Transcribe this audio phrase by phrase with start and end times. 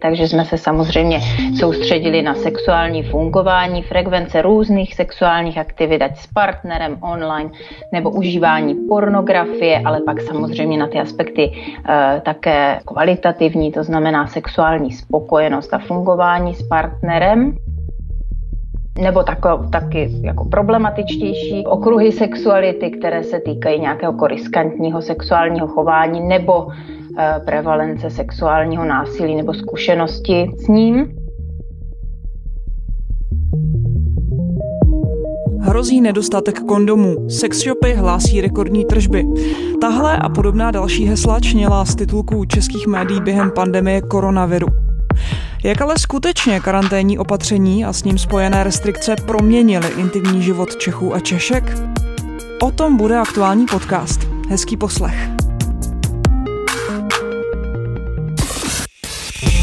[0.00, 1.20] Takže jsme se samozřejmě
[1.58, 7.50] soustředili na sexuální fungování, frekvence různých sexuálních aktivit, ať s partnerem online
[7.92, 11.50] nebo užívání pornografie, ale pak samozřejmě na ty aspekty
[11.88, 17.56] e, také kvalitativní, to znamená sexuální spokojenost a fungování s partnerem
[18.98, 26.66] nebo tako, taky jako problematičtější okruhy sexuality, které se týkají nějakého koriskantního sexuálního chování nebo
[27.18, 31.14] e, prevalence sexuálního násilí nebo zkušenosti s ním.
[35.60, 37.28] Hrozí nedostatek kondomů.
[37.28, 39.24] Sexshopy hlásí rekordní tržby.
[39.80, 44.87] Tahle a podobná další hesla čněla z titulků českých médií během pandemie koronaviru.
[45.64, 51.20] Jak ale skutečně karanténní opatření a s ním spojené restrikce proměnily intimní život Čechů a
[51.20, 51.78] Češek?
[52.62, 54.20] O tom bude aktuální podcast.
[54.48, 55.14] Hezký poslech.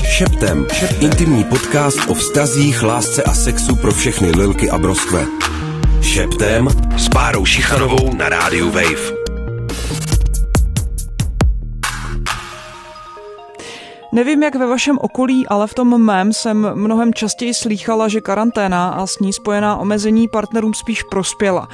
[0.03, 0.65] Šeptem.
[0.73, 1.03] Šeptem.
[1.03, 5.25] Intimní podcast o vztazích, lásce a sexu pro všechny lilky a broskve.
[6.02, 9.14] Šeptem s Bárou Šichanovou na rádiu Wave.
[14.16, 18.89] Nevím, jak ve vašem okolí, ale v tom mém jsem mnohem častěji slýchala, že karanténa
[18.89, 21.67] a s ní spojená omezení partnerům spíš prospěla.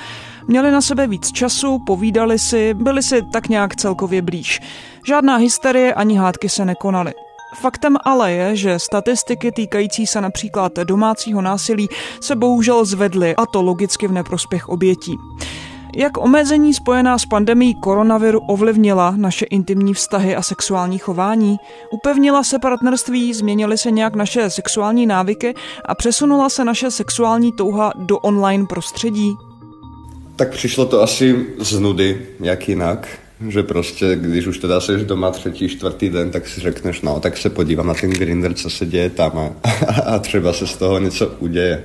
[0.47, 4.59] Měli na sebe víc času, povídali si, byli si tak nějak celkově blíž.
[5.07, 7.13] Žádná hysterie ani hádky se nekonaly.
[7.61, 11.89] Faktem ale je, že statistiky týkající se například domácího násilí
[12.21, 15.17] se bohužel zvedly, a to logicky v neprospěch obětí.
[15.95, 21.57] Jak omezení spojená s pandemí koronaviru ovlivnila naše intimní vztahy a sexuální chování?
[21.91, 25.53] Upevnila se partnerství, změnily se nějak naše sexuální návyky
[25.85, 29.33] a přesunula se naše sexuální touha do online prostředí?
[30.35, 33.07] Tak přišlo to asi z nudy, jak jinak.
[33.47, 37.37] Že prostě, když už teda jsi doma třetí, čtvrtý den, tak si řekneš, no, tak
[37.37, 39.51] se podívám na ten grinder, co se děje tam a,
[40.01, 41.83] a třeba se z toho něco uděje.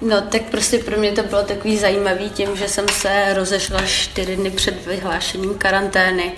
[0.00, 4.36] No tak prostě pro mě to bylo takový zajímavý tím, že jsem se rozešla čtyři
[4.36, 6.32] dny před vyhlášením karantény.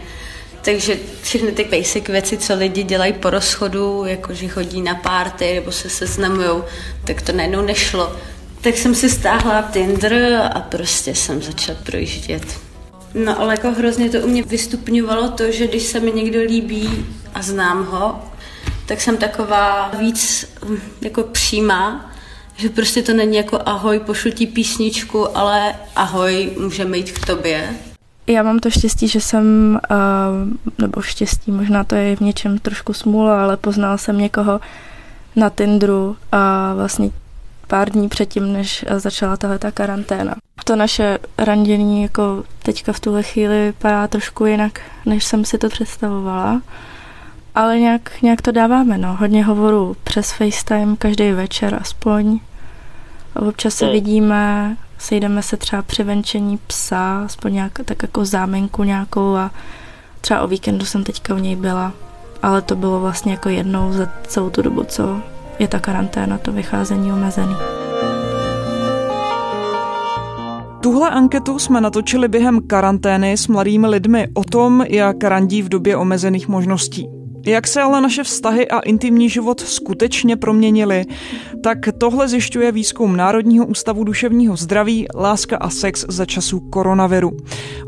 [0.62, 5.54] Takže všechny ty basic věci, co lidi dělají po rozchodu, jako že chodí na párty
[5.54, 6.64] nebo se seznamujou,
[7.04, 8.16] tak to najednou nešlo.
[8.60, 12.42] Tak jsem si stáhla Tinder a prostě jsem začala projíždět.
[13.14, 17.06] No ale jako hrozně to u mě vystupňovalo to, že když se mi někdo líbí
[17.34, 18.22] a znám ho,
[18.86, 22.12] tak jsem taková víc hm, jako přímá
[22.56, 27.74] že prostě to není jako ahoj, pošlu ti písničku, ale ahoj, můžeme jít k tobě.
[28.26, 29.78] Já mám to štěstí, že jsem,
[30.78, 34.60] nebo štěstí, možná to je v něčem trošku smůla, ale poznal jsem někoho
[35.36, 37.10] na Tinderu a vlastně
[37.66, 40.34] pár dní předtím, než začala tahle ta karanténa.
[40.64, 45.68] To naše randění jako teďka v tuhle chvíli vypadá trošku jinak, než jsem si to
[45.68, 46.60] představovala
[47.56, 49.16] ale nějak, nějak to dáváme, no.
[49.16, 52.40] Hodně hovorů přes FaceTime každý večer aspoň.
[53.38, 53.94] Občas se hmm.
[53.94, 59.50] vidíme, sejdeme se třeba při venčení psa, aspoň nějak, tak jako zámenku nějakou a
[60.20, 61.92] třeba o víkendu jsem teďka u něj byla,
[62.42, 65.20] ale to bylo vlastně jako jednou za celou tu dobu, co
[65.58, 67.56] je ta karanténa, to vycházení omezený.
[70.82, 75.96] Tuhle anketu jsme natočili během karantény s mladými lidmi o tom, jak randí v době
[75.96, 77.15] omezených možností.
[77.46, 81.04] Jak se ale naše vztahy a intimní život skutečně proměnily,
[81.62, 87.30] tak tohle zjišťuje výzkum Národního ústavu duševního zdraví, láska a sex za časů koronaviru.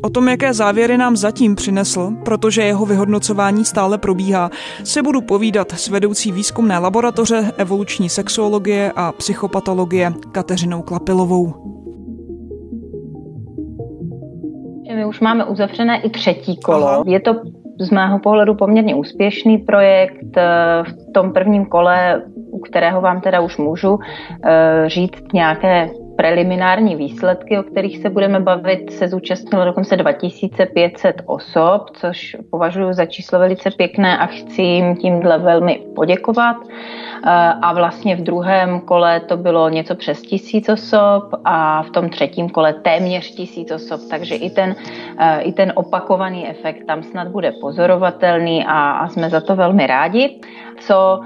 [0.02, 4.50] O tom, jaké závěry nám zatím přinesl, protože jeho vyhodnocování stále probíhá,
[4.84, 11.54] se budu povídat s vedoucí výzkumné laboratoře evoluční sexuologie a psychopatologie Kateřinou Klapilovou.
[14.96, 16.88] My už máme uzavřené i třetí kolo.
[16.88, 17.04] Aha.
[17.06, 17.30] Je to
[17.80, 20.36] z mého pohledu poměrně úspěšný projekt.
[20.36, 23.98] Eh, v tom prvním kole, u kterého vám teda už můžu
[24.44, 31.90] eh, říct nějaké preliminární výsledky, o kterých se budeme bavit, se zúčastnilo dokonce 2500 osob,
[31.92, 36.56] což považuji za číslo velice pěkné a chci jim tímhle velmi poděkovat.
[36.66, 37.30] Eh,
[37.62, 42.48] a vlastně v druhém kole to bylo něco přes tisíc osob a v tom třetím
[42.48, 44.74] kole téměř tisíc osob, takže i ten,
[45.18, 49.86] eh, i ten opakovaný efekt tam snad bude pozorovatelný a, a jsme za to velmi
[49.86, 50.40] rádi.
[50.80, 51.20] Co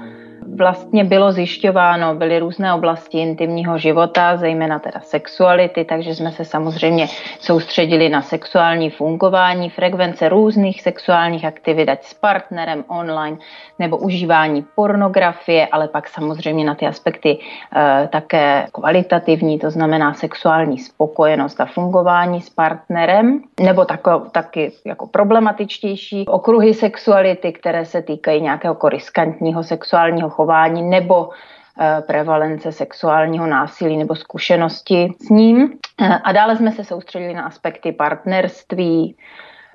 [0.55, 7.07] vlastně bylo zjišťováno, byly různé oblasti intimního života, zejména teda sexuality, takže jsme se samozřejmě
[7.39, 13.37] soustředili na sexuální fungování, frekvence různých sexuálních aktivit, ať s partnerem online
[13.79, 17.37] nebo užívání pornografie, ale pak samozřejmě na ty aspekty
[17.75, 25.07] e, také kvalitativní, to znamená sexuální spokojenost a fungování s partnerem, nebo tako, taky jako
[25.07, 33.97] problematičtější okruhy sexuality, které se týkají nějakého koriskantního sexuálního chování nebo eh, prevalence sexuálního násilí
[33.97, 35.73] nebo zkušenosti s ním.
[36.01, 39.15] Eh, a dále jsme se soustředili na aspekty partnerství,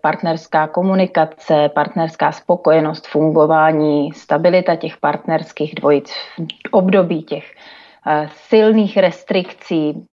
[0.03, 7.45] partnerská komunikace, partnerská spokojenost, fungování, stabilita těch partnerských dvojic v období těch
[8.07, 10.07] eh, silných restrikcí.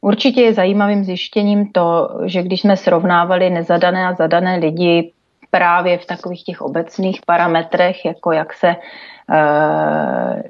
[0.00, 5.12] Určitě je zajímavým zjištěním to, že když jsme srovnávali nezadané a zadané lidi
[5.50, 8.76] právě v takových těch obecných parametrech, jako jak se,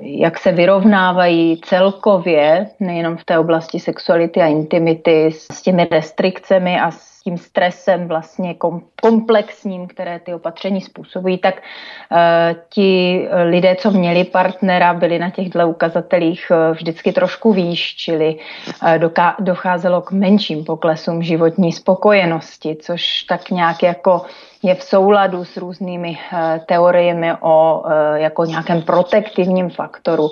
[0.00, 6.90] jak se vyrovnávají celkově, nejenom v té oblasti sexuality a intimity, s těmi restrikcemi a
[6.90, 8.54] s tím stresem vlastně
[9.02, 12.19] komplexním, které ty opatření způsobují, tak uh,
[12.69, 18.36] ti lidé, co měli partnera, byli na těch dvou ukazatelích uh, vždycky trošku výš, čili
[18.82, 19.10] uh,
[19.40, 24.22] docházelo k menším poklesům životní spokojenosti, což tak nějak jako
[24.62, 26.19] je v souladu s různými
[26.66, 27.82] teoriemi o
[28.14, 30.30] jako nějakém protektivním faktoru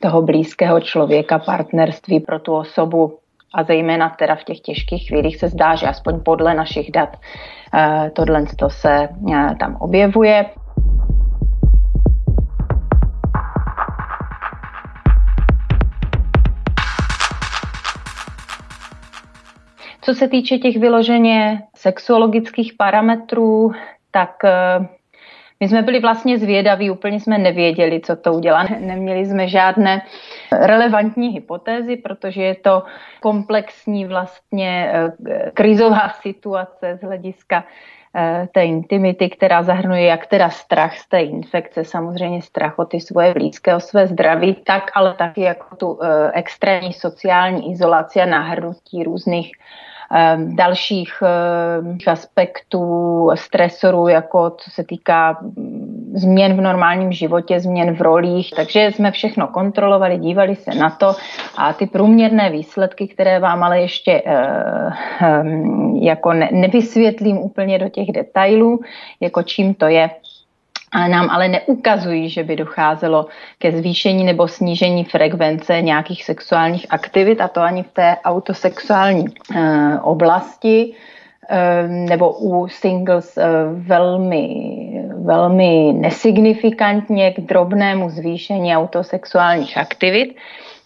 [0.00, 3.18] toho blízkého člověka, partnerství pro tu osobu
[3.54, 7.16] a zejména teda v těch těžkých chvílích se zdá, že aspoň podle našich dat
[7.74, 10.46] eh, tohle to se eh, tam objevuje.
[20.00, 23.72] Co se týče těch vyloženě sexuologických parametrů,
[24.10, 24.88] tak eh,
[25.60, 28.66] my jsme byli vlastně zvědaví, úplně jsme nevěděli, co to udělá.
[28.78, 30.02] Neměli jsme žádné
[30.52, 32.82] relevantní hypotézy, protože je to
[33.20, 37.64] komplexní vlastně eh, krizová situace z hlediska
[38.16, 43.00] eh, té intimity, která zahrnuje jak teda strach z té infekce, samozřejmě strach o ty
[43.00, 48.26] svoje blízké, o své zdraví, tak ale taky jako tu eh, extrémní sociální izolaci a
[48.26, 49.52] nahrnutí různých
[50.54, 58.00] dalších ehm, aspektů stresorů, jako co se týká mm, změn v normálním životě, změn v
[58.00, 58.52] rolích.
[58.56, 61.14] Takže jsme všechno kontrolovali, dívali se na to
[61.56, 64.90] a ty průměrné výsledky, které vám ale ještě eh,
[65.20, 68.80] ehm, jako nevysvětlím úplně do těch detailů,
[69.20, 70.10] jako čím to je,
[70.92, 73.26] a nám ale neukazují, že by docházelo
[73.58, 79.98] ke zvýšení nebo snížení frekvence nějakých sexuálních aktivit, a to ani v té autosexuální e,
[80.00, 80.94] oblasti,
[81.48, 83.44] e, nebo u singles e,
[83.74, 84.48] velmi,
[85.24, 90.36] velmi nesignifikantně k drobnému zvýšení autosexuálních aktivit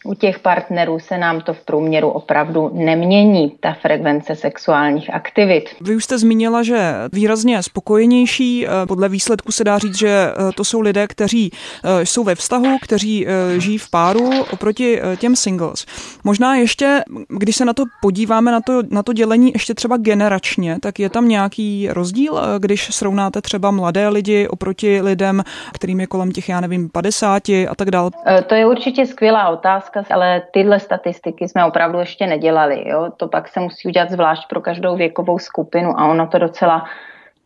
[0.04, 5.64] u těch partnerů se nám to v průměru opravdu nemění, ta frekvence sexuálních aktivit.
[5.80, 8.66] Vy už jste zmínila, že výrazně spokojenější.
[8.66, 11.50] Eh, podle výsledku se dá říct, že eh, to jsou lidé, kteří
[11.84, 13.26] eh, jsou ve vztahu, kteří
[13.58, 15.86] žijí v páru oproti těm singles.
[16.24, 20.76] Možná ještě, když se na to podíváme, na to, na to dělení ještě třeba generačně,
[20.80, 26.32] tak je tam nějaký rozdíl, když srovnáte třeba mladé lidi oproti lidem, kterým je kolem
[26.32, 28.10] těch, já nevím, 50 a tak dále?
[28.46, 32.88] To je určitě skvělá otázka otázka, ale tyhle statistiky jsme opravdu ještě nedělali.
[32.88, 33.12] Jo?
[33.16, 36.84] To pak se musí udělat zvlášť pro každou věkovou skupinu a ono to docela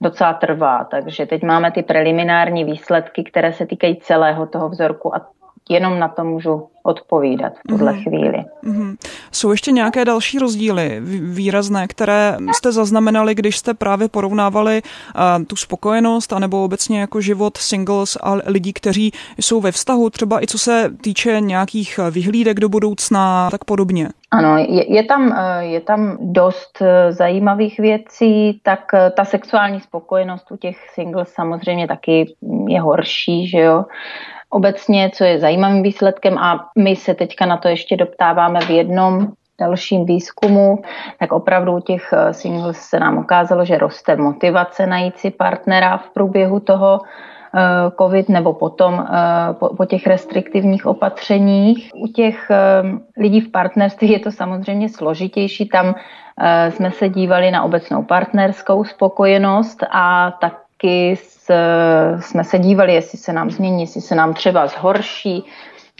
[0.01, 0.85] docela trvá.
[0.85, 5.27] Takže teď máme ty preliminární výsledky, které se týkají celého toho vzorku a
[5.69, 8.03] jenom na to můžu odpovídat v tuhle mm-hmm.
[8.03, 8.45] chvíli.
[8.65, 8.97] Mm-hmm.
[9.33, 15.57] Jsou ještě nějaké další rozdíly výrazné, které jste zaznamenali, když jste právě porovnávali uh, tu
[15.57, 20.59] spokojenost anebo obecně jako život singles a lidí, kteří jsou ve vztahu, třeba i co
[20.59, 24.09] se týče nějakých vyhlídek do budoucna tak podobně?
[24.31, 28.81] Ano, je, je, tam, eh, je tam dost eh, zajímavých věcí, tak
[29.17, 32.35] ta sexuální spokojenost u těch singles samozřejmě taky
[32.69, 33.85] je horší, že jo
[34.51, 39.33] obecně, co je zajímavým výsledkem a my se teďka na to ještě doptáváme v jednom
[39.61, 40.83] dalším výzkumu,
[41.19, 45.97] tak opravdu u těch eh, singles se nám ukázalo, že roste motivace najít si partnera
[45.97, 47.61] v průběhu toho eh,
[47.99, 51.91] COVID nebo potom eh, po, těch restriktivních opatřeních.
[51.95, 52.49] U těch
[53.17, 55.69] lidí v partnerství je to samozřejmě složitější.
[55.69, 55.95] Tam
[56.69, 60.31] jsme se dívali na obecnou partnerskou spokojenost a
[60.77, 61.17] taky
[62.21, 65.45] jsme se dívali, jestli se nám změní, jestli se nám třeba zhorší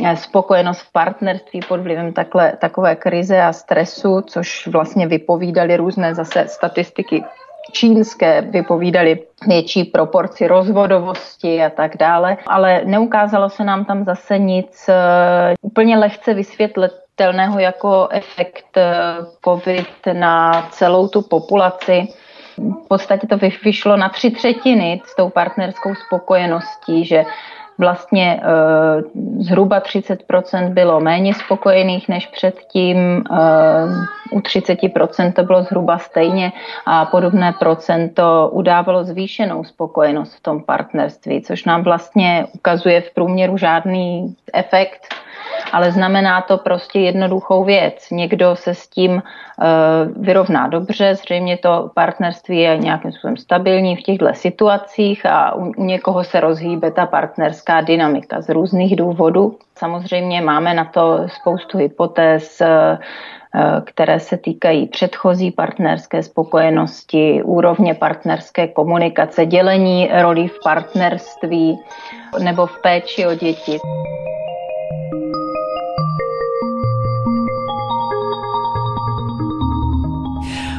[0.05, 6.15] eh, spokojenost v partnerství pod vlivem takhle, takové krize a stresu, což vlastně vypovídali různé
[6.15, 7.25] zase statistiky
[7.73, 14.91] čínské vypovídali větší proporci rozvodovosti a tak dále, ale neukázalo se nám tam zase nic
[15.63, 18.79] úplně lehce vysvětlitelného jako efekt
[19.45, 22.09] COVID na celou tu populaci.
[22.59, 27.25] V podstatě to vyšlo na tři třetiny s tou partnerskou spokojeností, že
[27.79, 28.47] vlastně e,
[29.39, 33.23] zhruba 30% bylo méně spokojených než předtím, e,
[34.31, 36.53] u 30% to bylo zhruba stejně
[36.87, 43.57] a podobné procento udávalo zvýšenou spokojenost v tom partnerství, což nám vlastně ukazuje v průměru
[43.57, 45.07] žádný efekt
[45.73, 48.11] ale znamená to prostě jednoduchou věc.
[48.11, 49.23] Někdo se s tím uh,
[50.25, 56.25] vyrovná dobře, zřejmě to partnerství je nějakým způsobem stabilní v těchto situacích a u někoho
[56.25, 59.59] se rozhýbe ta partnerská dynamika z různých důvodů.
[59.79, 62.99] Samozřejmě máme na to spoustu hypotéz, uh,
[63.85, 71.79] které se týkají předchozí partnerské spokojenosti, úrovně partnerské komunikace, dělení rolí v partnerství
[72.43, 73.79] nebo v péči o děti.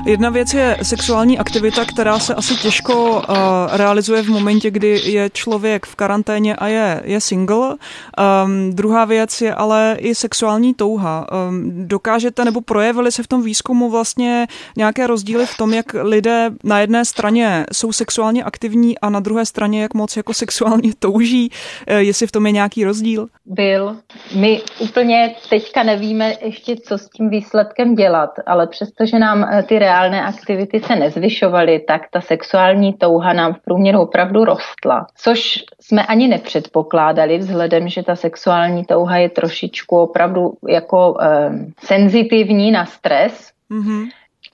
[0.06, 3.36] Jedna věc je sexuální aktivita, která se asi těžko uh,
[3.72, 7.68] realizuje v momentě, kdy je člověk v karanténě a je, je single.
[7.70, 11.28] Um, druhá věc je ale i sexuální touha.
[11.50, 16.52] Um, dokážete nebo projevily se v tom výzkumu vlastně nějaké rozdíly v tom, jak lidé
[16.64, 21.50] na jedné straně jsou sexuálně aktivní a na druhé straně jak moc jako sexuálně touží?
[21.92, 23.28] Uh, jestli v tom je nějaký rozdíl?
[23.46, 23.98] Byl.
[24.36, 29.80] My úplně teďka nevíme ještě, co s tím výsledkem dělat, ale přestože nám eh, ty
[29.80, 35.08] reálné reálné aktivity se nezvyšovaly, tak ta sexuální touha nám v průměru opravdu rostla.
[35.16, 42.72] Což jsme ani nepředpokládali, vzhledem, že ta sexuální touha je trošičku opravdu jako eh, senzitivní
[42.72, 43.52] na stres.
[43.72, 44.10] Mm-hmm.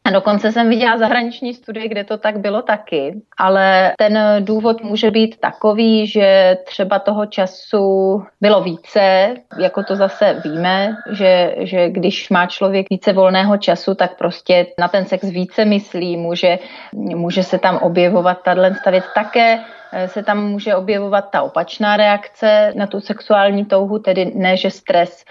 [0.05, 5.11] A dokonce jsem viděla zahraniční studie, kde to tak bylo taky, ale ten důvod může
[5.11, 12.29] být takový, že třeba toho času bylo více, jako to zase víme, že, že když
[12.29, 16.59] má člověk více volného času, tak prostě na ten sex více myslí, může,
[16.93, 19.59] může se tam objevovat tato věc také
[19.93, 24.69] eh, se tam může objevovat ta opačná reakce na tu sexuální touhu, tedy ne, že
[24.69, 25.25] stres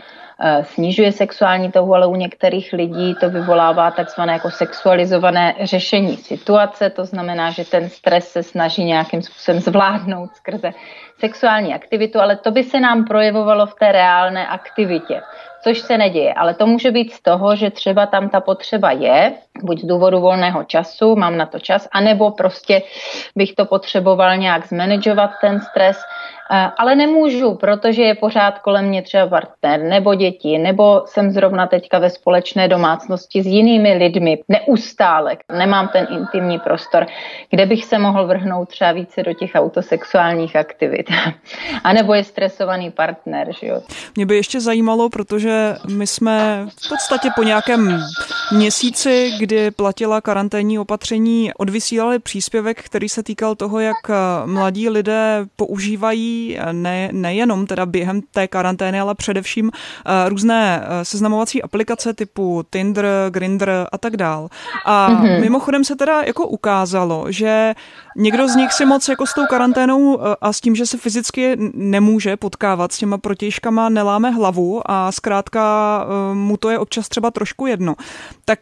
[0.63, 7.05] snižuje sexuální touhu, ale u některých lidí to vyvolává takzvané jako sexualizované řešení situace, to
[7.05, 10.71] znamená, že ten stres se snaží nějakým způsobem zvládnout skrze
[11.19, 15.23] sexuální aktivitu, ale to by se nám projevovalo v té reálné aktivitě
[15.63, 16.35] což se neděje.
[16.35, 19.33] Ale to může být z toho, že třeba tam ta potřeba je,
[19.63, 22.83] buď z důvodu volného času, mám na to čas, anebo prostě
[23.37, 26.03] bych to potřeboval nějak zmanagovat ten stres,
[26.42, 31.67] Eh, ale nemůžu, protože je pořád kolem mě třeba partner nebo děti, nebo jsem zrovna
[31.67, 35.37] teďka ve společné domácnosti s jinými lidmi neustále.
[35.59, 37.07] Nemám ten intimní prostor,
[37.51, 41.11] kde bych se mohl vrhnout třeba více do těch autosexuálních aktivit.
[41.85, 43.49] A nebo je stresovaný partner.
[43.61, 43.83] Že jo?
[44.17, 48.03] Mě by ještě zajímalo, protože my jsme v podstatě po nějakém
[48.53, 53.97] měsíci, kdy platila karanténní opatření, odvysílali příspěvek, který se týkal toho, jak
[54.47, 56.42] mladí lidé používají
[56.73, 59.73] ne, nejenom teda během té karantény, ale především uh,
[60.29, 64.49] různé uh, seznamovací aplikace typu Tinder, Grindr a tak dál.
[64.85, 65.41] A mm-hmm.
[65.41, 67.75] mimochodem se teda jako ukázalo, že
[68.17, 70.99] někdo z nich si moc jako s tou karanténou uh, a s tím, že se
[70.99, 75.63] fyzicky nemůže potkávat s těma protějškama, neláme hlavu a zkrátka
[76.33, 77.95] mu to je občas třeba trošku jedno.
[78.45, 78.59] Tak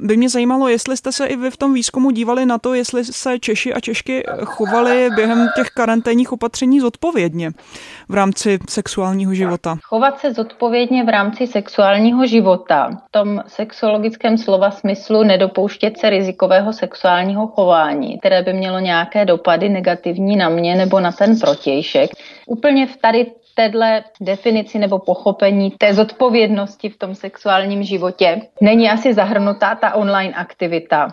[0.00, 3.04] by mě zajímalo, jestli jste se i vy v tom výzkumu dívali na to, jestli
[3.04, 7.50] se Češi a Češky chovali během těch karanténních opatření zodpovědně zodpovědně
[8.08, 9.76] v rámci sexuálního života?
[9.82, 12.90] Chovat se zodpovědně v rámci sexuálního života.
[13.08, 19.68] V tom sexuologickém slova smyslu nedopouštět se rizikového sexuálního chování, které by mělo nějaké dopady
[19.68, 22.10] negativní na mě nebo na ten protějšek.
[22.46, 29.14] Úplně v tady téhle definici nebo pochopení té zodpovědnosti v tom sexuálním životě není asi
[29.14, 31.08] zahrnutá ta online aktivita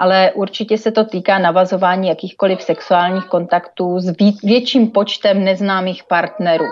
[0.00, 6.64] ale určitě se to týká navazování jakýchkoliv sexuálních kontaktů s větším počtem neznámých partnerů.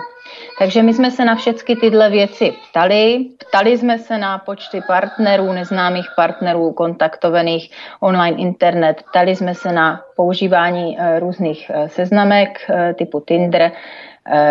[0.59, 3.25] Takže my jsme se na všechny tyhle věci ptali.
[3.49, 9.03] Ptali jsme se na počty partnerů, neznámých partnerů, kontaktovaných online internet.
[9.09, 13.71] Ptali jsme se na používání eh, různých eh, seznamek eh, typu Tinder.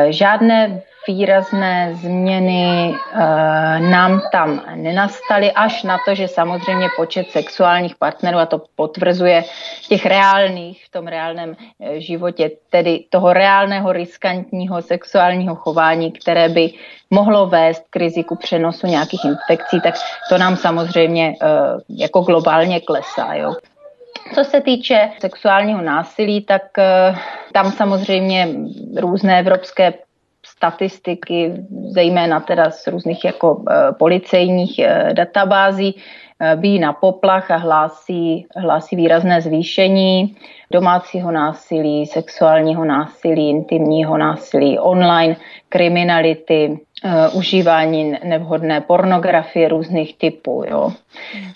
[0.09, 3.19] Žádné výrazné změny e,
[3.81, 9.45] nám tam nenastaly, až na to, že samozřejmě počet sexuálních partnerů, a to potvrzuje
[9.89, 16.73] těch reálných v tom reálném e, životě, tedy toho reálného riskantního sexuálního chování, které by
[17.11, 19.95] mohlo vést k riziku přenosu nějakých infekcí, tak
[20.29, 21.35] to nám samozřejmě e,
[21.89, 23.35] jako globálně klesá.
[23.35, 23.55] Jo.
[24.35, 27.15] Co se týče sexuálního násilí, tak eh,
[27.53, 28.49] tam samozřejmě
[28.97, 29.93] různé evropské
[30.59, 31.55] statistiky,
[31.95, 35.95] zejména teda z různých jako eh, policejních eh, databází,
[36.57, 40.37] bíjí na poplach a hlásí, hlásí výrazné zvýšení
[40.71, 45.37] domácího násilí, sexuálního násilí, intimního násilí, online
[45.69, 50.65] kriminality, uh, užívání nevhodné pornografie různých typů.
[50.71, 50.93] Jo.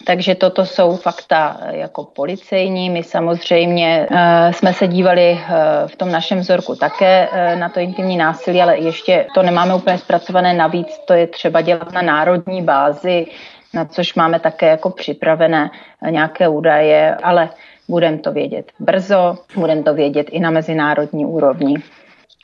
[0.04, 2.90] Takže toto jsou fakta eh, jako policejní.
[2.90, 4.16] My samozřejmě uh,
[4.50, 9.26] jsme se dívali uh, v tom našem vzorku také na to intimní násilí, ale ještě
[9.34, 10.54] to nemáme úplně zpracované.
[10.54, 13.26] Navíc to je třeba dělat na národní bázi,
[13.74, 15.70] na což máme také jako připravené
[16.10, 17.50] nějaké údaje, ale
[17.88, 21.82] budeme to vědět brzo, budeme to vědět i na mezinárodní úrovni.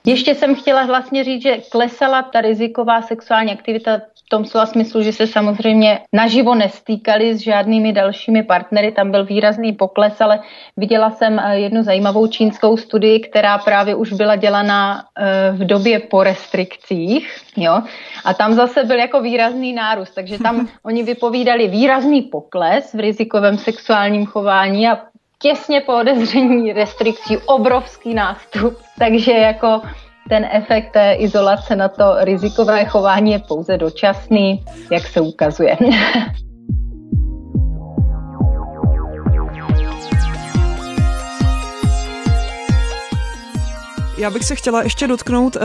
[0.04, 5.02] Ještě jsem chtěla vlastně říct, že klesala ta riziková sexuální aktivita v tom slova smyslu,
[5.02, 10.40] že se samozřejmě naživo nestýkali s žádnými dalšími partnery, tam byl výrazný pokles, ale
[10.76, 15.98] viděla jsem eh, jednu zajímavou čínskou studii, která právě už byla dělaná eh, v době
[15.98, 17.82] po restrikcích, jo,
[18.24, 23.58] a tam zase byl jako výrazný nárůst, takže tam oni vypovídali výrazný pokles v rizikovém
[23.58, 24.98] sexuálním chování a
[25.38, 29.82] těsně po odezření restrikcí obrovský nástup, takže jako
[30.28, 35.76] ten efekt té izolace na to rizikové chování je pouze dočasný, jak se ukazuje.
[44.18, 45.62] Já bych se chtěla ještě dotknout uh,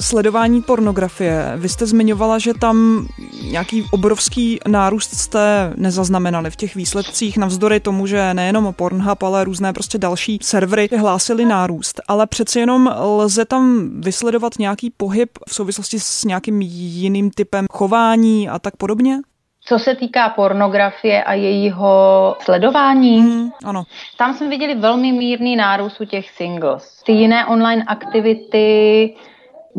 [0.00, 1.52] sledování pornografie.
[1.56, 3.06] Vy jste zmiňovala, že tam
[3.50, 9.72] nějaký obrovský nárůst jste nezaznamenali v těch výsledcích, navzdory tomu, že nejenom Pornhub, ale různé
[9.72, 12.00] prostě další servery hlásily nárůst.
[12.08, 18.48] Ale přeci jenom lze tam vysledovat nějaký pohyb v souvislosti s nějakým jiným typem chování
[18.48, 19.20] a tak podobně?
[19.66, 23.84] Co se týká pornografie a jejího sledování, mm, ano.
[24.16, 27.02] tam jsme viděli velmi mírný nárůst u těch singles.
[27.02, 29.14] Ty jiné online aktivity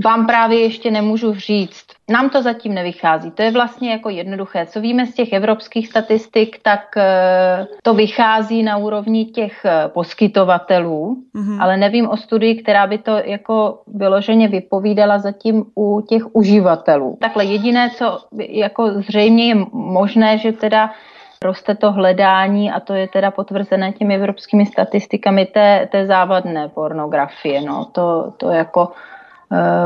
[0.05, 1.84] vám právě ještě nemůžu říct.
[2.09, 3.31] Nám to zatím nevychází.
[3.31, 4.65] To je vlastně jako jednoduché.
[4.65, 11.17] Co víme z těch evropských statistik, tak eh, to vychází na úrovni těch eh, poskytovatelů,
[11.35, 11.61] mm-hmm.
[11.61, 17.17] ale nevím o studii, která by to jako vyloženě vypovídala zatím u těch uživatelů.
[17.21, 20.91] Takhle jediné, co jako zřejmě je možné, že teda
[21.41, 27.61] roste to hledání a to je teda potvrzené těmi evropskými statistikami té, té závadné pornografie.
[27.61, 27.85] No.
[27.85, 28.91] To, to jako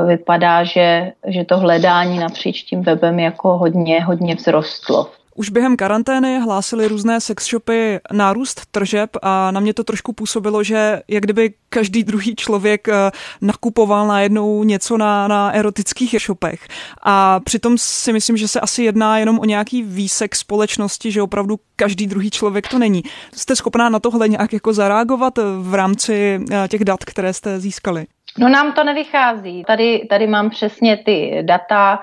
[0.08, 5.08] vypadá, že, že to hledání napříč tím webem jako hodně, hodně vzrostlo.
[5.40, 11.02] Už během karantény hlásili různé sexshopy nárůst tržeb a na mě to trošku působilo, že
[11.08, 16.68] jak kdyby každý druhý člověk eh, nakupoval najednou něco na, na erotických shopech.
[17.04, 21.60] A přitom si myslím, že se asi jedná jenom o nějaký výsek společnosti, že opravdu
[21.76, 23.04] každý druhý člověk to není.
[23.34, 28.06] Jste schopná na tohle nějak jako zareagovat v rámci eh, těch dat, které jste získali?
[28.40, 29.64] No nám to nevychází.
[29.68, 32.00] Tady, tady mám přesně ty data,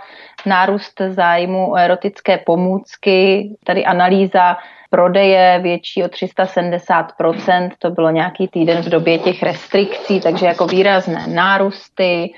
[0.46, 4.56] nárůst zájmu o erotické pomůcky, tady analýza
[4.90, 11.26] prodeje větší o 370%, to bylo nějaký týden v době těch restrikcí, takže jako výrazné
[11.26, 12.32] nárůsty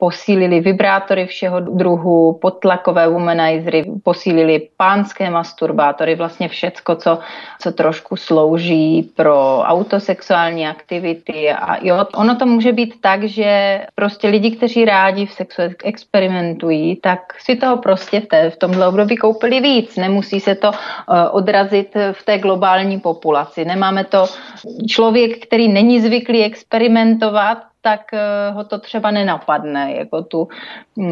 [0.00, 7.18] posílili vibrátory všeho druhu, podtlakové womanizery, posílili pánské masturbátory, vlastně všecko, co,
[7.60, 11.52] co trošku slouží pro autosexuální aktivity.
[11.52, 16.96] A jo, ono to může být tak, že prostě lidi, kteří rádi v sexu experimentují,
[16.96, 19.96] tak si toho prostě v, té, v tomhle období koupili víc.
[19.96, 20.74] Nemusí se to uh,
[21.30, 23.64] odrazit v té globální populaci.
[23.64, 24.24] Nemáme to
[24.88, 30.48] člověk, který není zvyklý experimentovat, tak eh, ho to třeba nenapadne, jako tu,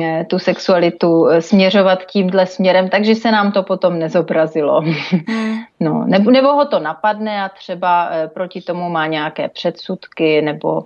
[0.02, 4.80] eh, tu sexualitu eh, směřovat tímhle směrem, takže se nám to potom nezobrazilo.
[4.80, 4.94] Hmm.
[5.80, 10.84] No, nebo, nebo ho to napadne a třeba proti tomu má nějaké předsudky nebo,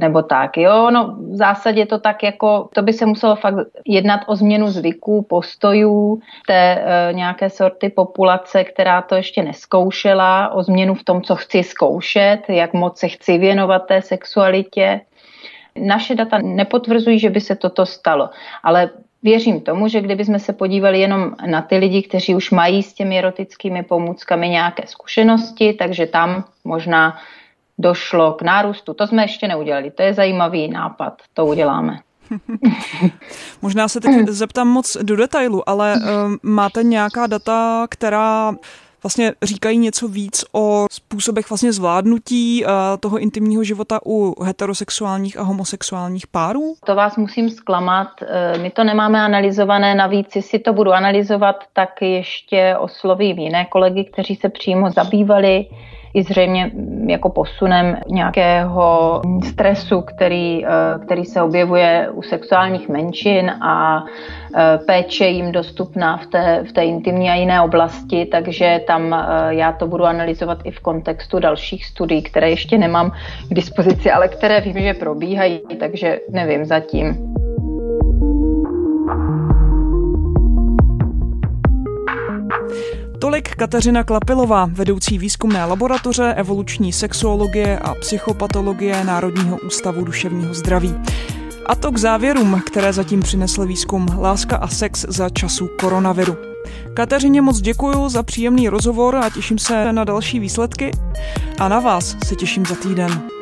[0.00, 0.56] nebo tak.
[0.56, 3.54] Jo, no, v zásadě to tak jako, to by se muselo fakt
[3.86, 10.94] jednat o změnu zvyků, postojů té nějaké sorty populace, která to ještě neskoušela, o změnu
[10.94, 15.00] v tom, co chci zkoušet, jak moc se chci věnovat té sexualitě, světě.
[15.76, 18.30] Naše data nepotvrzují, že by se toto stalo,
[18.62, 18.90] ale
[19.22, 23.18] věřím tomu, že kdybychom se podívali jenom na ty lidi, kteří už mají s těmi
[23.18, 27.18] erotickými pomůckami nějaké zkušenosti, takže tam možná
[27.78, 28.94] došlo k nárůstu.
[28.94, 29.90] To jsme ještě neudělali.
[29.90, 31.22] To je zajímavý nápad.
[31.34, 31.98] To uděláme.
[33.62, 38.54] Možná se teď zeptám moc do detailu, ale uh, máte nějaká data, která
[39.04, 45.42] vlastně říkají něco víc o způsobech vlastně zvládnutí uh, toho intimního života u heterosexuálních a
[45.42, 46.74] homosexuálních párů?
[46.86, 48.08] To vás musím zklamat.
[48.22, 54.04] Eh, my to nemáme analyzované, navíc jestli to budu analyzovat, tak ještě oslovím jiné kolegy,
[54.04, 55.66] kteří se přímo zabývali
[56.14, 56.70] i zřejmě
[57.06, 60.64] jako posunem nějakého stresu, který,
[61.04, 64.04] který se objevuje u sexuálních menšin a
[64.86, 69.86] péče jim dostupná v té, v té intimní a jiné oblasti, takže tam já to
[69.86, 73.12] budu analyzovat i v kontextu dalších studií, které ještě nemám
[73.50, 77.34] k dispozici, ale které vím, že probíhají, takže nevím zatím.
[83.24, 90.94] Tolik Kateřina Klapilová, vedoucí výzkumné laboratoře evoluční sexuologie a psychopatologie Národního ústavu duševního zdraví.
[91.66, 96.36] A to k závěrům, které zatím přinesl výzkum Láska a sex za času koronaviru.
[96.94, 100.90] Kateřině moc děkuji za příjemný rozhovor a těším se na další výsledky.
[101.58, 103.33] A na vás se těším za týden.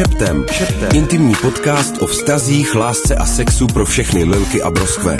[0.00, 0.46] Šeptem.
[0.52, 0.88] Šeptem.
[0.94, 5.16] Intimní podcast o vztazích, lásce a sexu pro všechny lilky a broskve.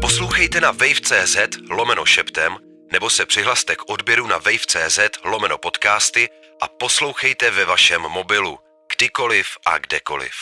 [0.00, 1.36] Poslouchejte na wave.cz
[1.70, 2.56] lomeno šeptem
[2.92, 6.28] nebo se přihlaste k odběru na wave.cz lomeno podcasty
[6.62, 8.58] a poslouchejte ve vašem mobilu,
[8.96, 10.32] kdykoliv a kdekoliv.